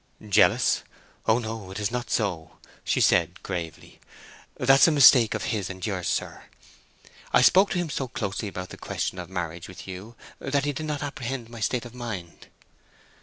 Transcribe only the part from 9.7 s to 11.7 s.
you that he did not apprehend my